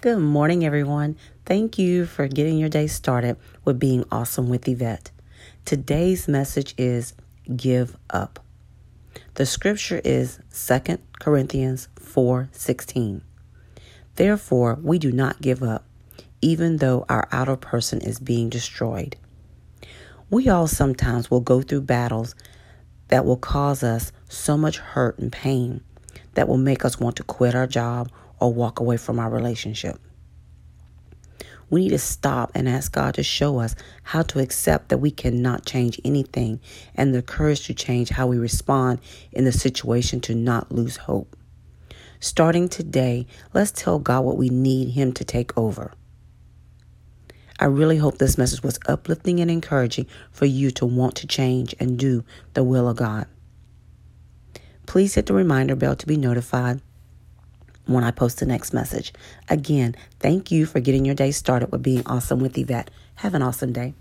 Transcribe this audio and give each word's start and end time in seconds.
Good 0.00 0.20
morning, 0.20 0.64
everyone. 0.64 1.16
Thank 1.44 1.76
you 1.76 2.06
for 2.06 2.28
getting 2.28 2.56
your 2.56 2.68
day 2.68 2.86
started 2.86 3.36
with 3.64 3.80
being 3.80 4.04
awesome 4.12 4.48
with 4.48 4.68
Yvette. 4.68 5.10
Today's 5.64 6.28
message 6.28 6.72
is 6.78 7.14
give 7.56 7.96
up. 8.08 8.38
The 9.34 9.44
scripture 9.44 10.00
is 10.04 10.38
2 10.52 11.00
Corinthians 11.18 11.88
4:16. 11.96 13.22
Therefore, 14.14 14.78
we 14.80 15.00
do 15.00 15.10
not 15.10 15.40
give 15.40 15.64
up, 15.64 15.84
even 16.40 16.76
though 16.76 17.04
our 17.08 17.26
outer 17.32 17.56
person 17.56 18.00
is 18.00 18.20
being 18.20 18.48
destroyed. 18.48 19.16
We 20.30 20.48
all 20.48 20.68
sometimes 20.68 21.28
will 21.28 21.40
go 21.40 21.60
through 21.60 21.80
battles 21.80 22.36
that 23.08 23.24
will 23.24 23.36
cause 23.36 23.82
us 23.82 24.12
so 24.28 24.56
much 24.56 24.78
hurt 24.78 25.18
and 25.18 25.32
pain 25.32 25.80
that 26.34 26.46
will 26.46 26.56
make 26.56 26.84
us 26.84 27.00
want 27.00 27.16
to 27.16 27.24
quit 27.24 27.56
our 27.56 27.66
job 27.66 28.12
or 28.40 28.52
walk 28.52 28.80
away 28.80 28.96
from 28.96 29.18
our 29.18 29.30
relationship. 29.30 29.98
We 31.70 31.82
need 31.82 31.90
to 31.90 31.98
stop 31.98 32.52
and 32.54 32.68
ask 32.68 32.92
God 32.92 33.14
to 33.14 33.22
show 33.22 33.58
us 33.58 33.74
how 34.02 34.22
to 34.22 34.40
accept 34.40 34.88
that 34.88 34.98
we 34.98 35.10
cannot 35.10 35.66
change 35.66 36.00
anything 36.04 36.60
and 36.94 37.14
the 37.14 37.22
courage 37.22 37.66
to 37.66 37.74
change 37.74 38.08
how 38.08 38.26
we 38.26 38.38
respond 38.38 39.00
in 39.32 39.44
the 39.44 39.52
situation 39.52 40.20
to 40.22 40.34
not 40.34 40.72
lose 40.72 40.96
hope. 40.96 41.36
Starting 42.20 42.68
today, 42.68 43.26
let's 43.52 43.70
tell 43.70 43.98
God 43.98 44.24
what 44.24 44.38
we 44.38 44.48
need 44.48 44.90
Him 44.90 45.12
to 45.12 45.24
take 45.24 45.56
over. 45.58 45.92
I 47.60 47.66
really 47.66 47.96
hope 47.96 48.18
this 48.18 48.38
message 48.38 48.62
was 48.62 48.78
uplifting 48.86 49.40
and 49.40 49.50
encouraging 49.50 50.06
for 50.30 50.46
you 50.46 50.70
to 50.72 50.86
want 50.86 51.16
to 51.16 51.26
change 51.26 51.74
and 51.78 51.98
do 51.98 52.24
the 52.54 52.64
will 52.64 52.88
of 52.88 52.96
God. 52.96 53.26
Please 54.86 55.14
hit 55.14 55.26
the 55.26 55.34
reminder 55.34 55.76
bell 55.76 55.96
to 55.96 56.06
be 56.06 56.16
notified 56.16 56.80
when 57.88 58.04
I 58.04 58.10
post 58.10 58.38
the 58.38 58.46
next 58.46 58.72
message. 58.72 59.12
Again, 59.48 59.96
thank 60.20 60.50
you 60.50 60.66
for 60.66 60.80
getting 60.80 61.04
your 61.04 61.14
day 61.14 61.30
started 61.30 61.72
with 61.72 61.82
being 61.82 62.06
awesome 62.06 62.38
with 62.38 62.56
Yvette. 62.56 62.90
Have 63.16 63.34
an 63.34 63.42
awesome 63.42 63.72
day. 63.72 63.94